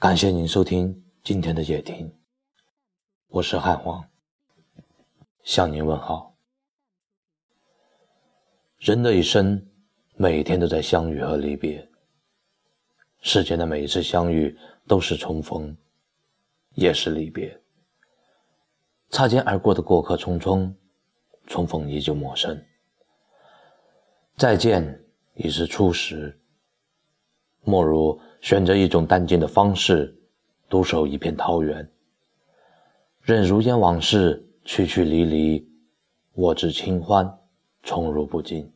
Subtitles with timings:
[0.00, 2.16] 感谢您收听今天的夜听，
[3.26, 4.08] 我是汉皇，
[5.42, 6.36] 向您问好。
[8.78, 9.60] 人的一生，
[10.14, 11.90] 每天都在相遇和离别。
[13.22, 14.56] 世间的每一次相遇，
[14.86, 15.76] 都是重逢，
[16.76, 17.60] 也是离别。
[19.10, 20.72] 擦肩而过的过客匆匆，
[21.48, 22.64] 重逢依旧陌生。
[24.36, 25.04] 再见
[25.34, 26.40] 已是初识，
[27.62, 30.16] 莫如选择一种淡静的方式，
[30.68, 31.90] 独守一片桃源，
[33.22, 35.68] 任如烟往事去去离离，
[36.34, 37.38] 我知清欢，
[37.82, 38.72] 宠辱不惊。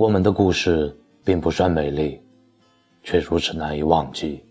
[0.00, 0.90] 我们的故事
[1.22, 2.18] 并不算美丽，
[3.02, 4.42] 却如此难以忘记。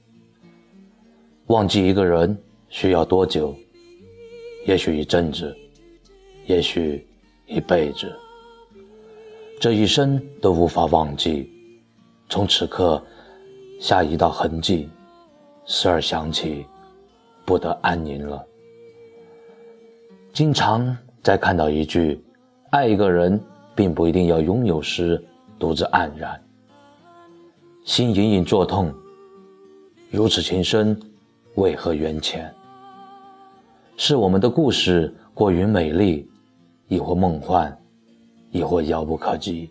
[1.47, 2.37] 忘记一个人
[2.69, 3.55] 需要多久？
[4.67, 5.57] 也许一阵子，
[6.45, 7.03] 也许
[7.47, 8.15] 一辈子。
[9.59, 11.49] 这一生都无法忘记。
[12.29, 13.03] 从此刻
[13.81, 14.87] 下一道痕迹，
[15.65, 16.63] 时而想起，
[17.43, 18.45] 不得安宁了。
[20.31, 22.23] 经常在看到一句
[22.69, 23.41] “爱一个人，
[23.73, 25.19] 并不一定要拥有”时。
[25.59, 26.41] 独自黯然，
[27.83, 28.93] 心隐隐作痛。
[30.09, 30.97] 如此情深，
[31.55, 32.51] 为何缘浅？
[33.97, 36.25] 是我们的故事过于美丽，
[36.87, 37.77] 亦或梦幻，
[38.51, 39.69] 亦或遥不可及？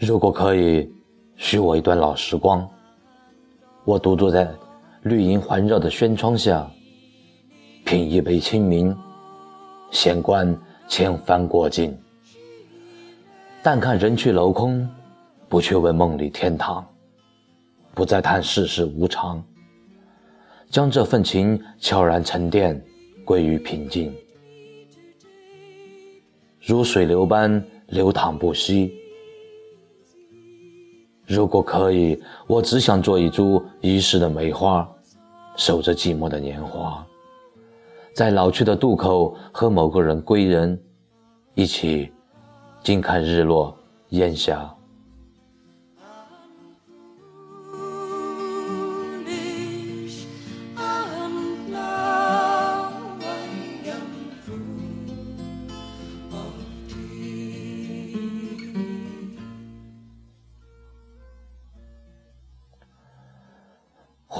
[0.00, 0.90] 如果可以，
[1.36, 2.66] 许我一段老时光。
[3.84, 4.50] 我独坐在
[5.02, 6.66] 绿荫环绕的轩窗下，
[7.84, 8.96] 品一杯清明，
[9.90, 11.94] 闲观千帆过尽。
[13.62, 14.88] 但看人去楼空，
[15.50, 16.82] 不去问梦里天堂，
[17.94, 19.44] 不再叹世事无常，
[20.70, 22.82] 将这份情悄然沉淀，
[23.22, 24.10] 归于平静，
[26.64, 28.96] 如水流般流淌不息。
[31.30, 34.88] 如果可以，我只想做一株遗失的梅花，
[35.54, 37.06] 守着寂寞的年华，
[38.12, 40.76] 在老去的渡口和某个人归人，
[41.54, 42.12] 一起
[42.82, 43.72] 静看日落
[44.08, 44.68] 烟霞。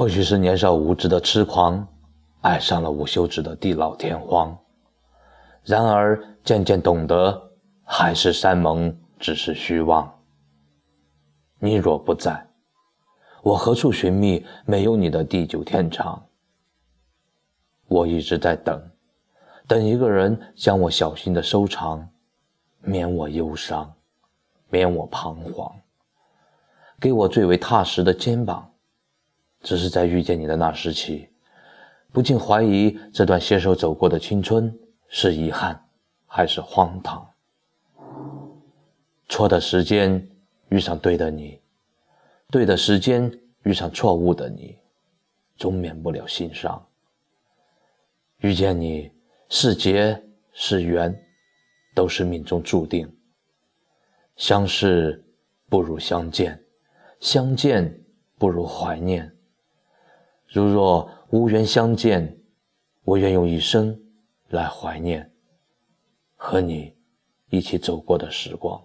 [0.00, 1.87] 或许是年少无知的痴狂，
[2.41, 4.56] 爱上了无休止的地老天荒。
[5.62, 7.50] 然而渐渐懂得，
[7.84, 10.10] 海誓山盟只是虚妄。
[11.59, 12.49] 你若不在，
[13.43, 16.25] 我何处寻觅没有你的地久天长？
[17.87, 18.83] 我一直在等，
[19.66, 22.09] 等一个人将我小心的收藏，
[22.81, 23.93] 免我忧伤，
[24.71, 25.71] 免我彷徨，
[26.99, 28.70] 给我最为踏实的肩膀。
[29.62, 31.28] 只是在遇见你的那时起，
[32.12, 34.76] 不禁怀疑这段携手走过的青春
[35.09, 35.86] 是遗憾，
[36.27, 37.27] 还是荒唐。
[39.28, 40.28] 错的时间
[40.71, 41.60] 遇上对的你，
[42.51, 43.30] 对的时间
[43.62, 44.77] 遇上错误的你，
[45.57, 46.84] 终免不了心伤。
[48.39, 49.10] 遇见你
[49.48, 50.21] 是劫
[50.53, 51.15] 是缘，
[51.95, 53.09] 都是命中注定。
[54.36, 55.22] 相识
[55.68, 56.60] 不如相见，
[57.21, 58.03] 相见
[58.39, 59.30] 不如怀念。
[60.53, 62.41] 如若无缘相见，
[63.05, 63.97] 我愿用一生
[64.49, 65.33] 来怀念
[66.35, 66.93] 和你
[67.51, 68.85] 一起走过的时光。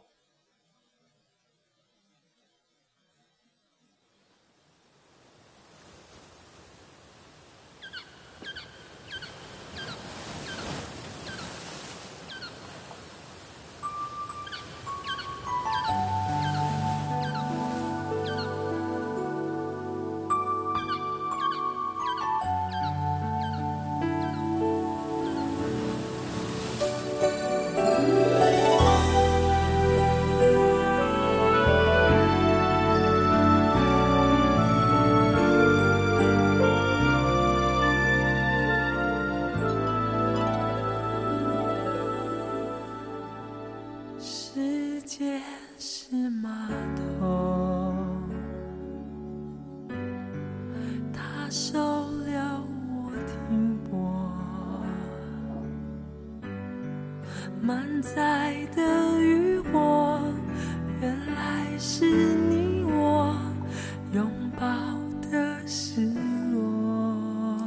[65.36, 66.00] 的失
[66.54, 67.60] 落，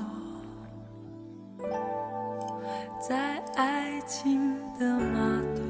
[3.06, 5.60] 在爱情的码头。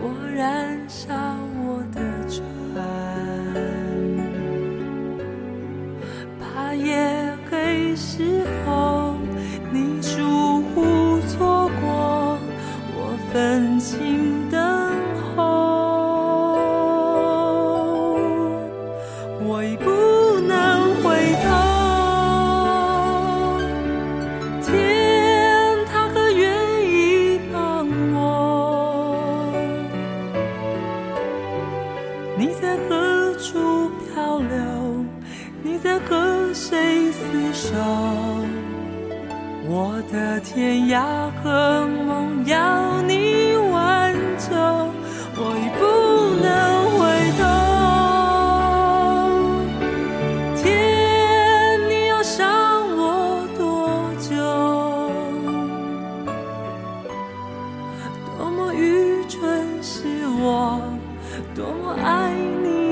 [0.00, 0.02] 我
[0.34, 1.14] 燃烧
[1.64, 2.42] 我的船，
[6.40, 8.42] 怕夜黑时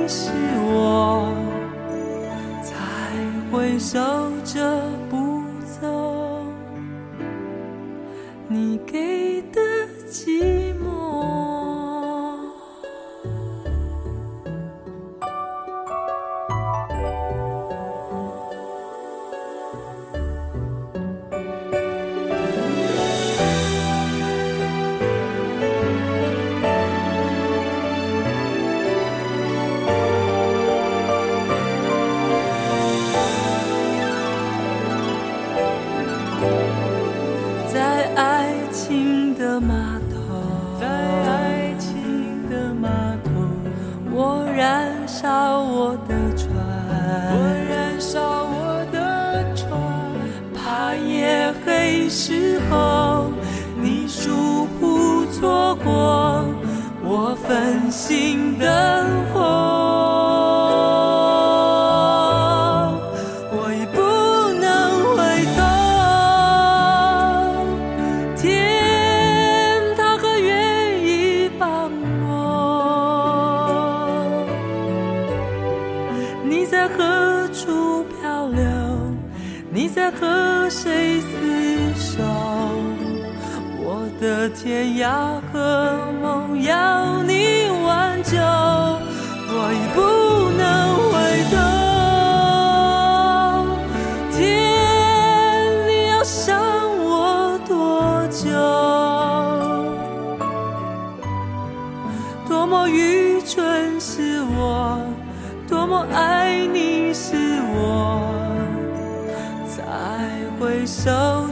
[0.08, 0.30] 是
[0.62, 1.34] 我，
[2.62, 2.72] 才
[3.50, 3.98] 会守
[4.44, 4.80] 着
[5.10, 5.42] 不
[5.80, 6.44] 走。
[8.48, 9.60] 你给的
[38.86, 40.16] 情的码头，
[40.80, 42.88] 在爱情的码
[43.24, 43.30] 头，
[44.12, 46.54] 我燃烧我的船，
[47.32, 47.36] 我
[47.68, 49.68] 燃烧我的船，
[50.54, 53.32] 怕夜黑时候
[53.82, 56.44] 你疏忽错过
[57.02, 58.68] 我分心灯
[59.34, 59.65] 火。
[76.88, 78.62] 何处漂流？
[79.70, 82.22] 你在和谁厮守？
[83.78, 90.15] 我的天涯和梦要你挽救，我已不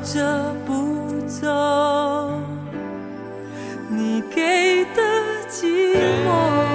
[0.01, 1.47] 着不走
[3.89, 5.03] 你给的
[5.49, 5.95] 寂
[6.27, 6.74] 寞。